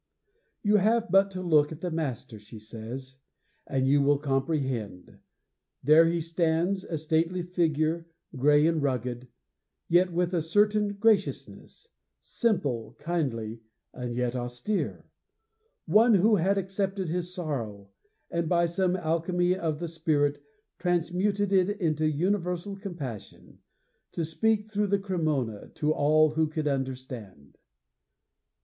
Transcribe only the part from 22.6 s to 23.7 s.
compassion,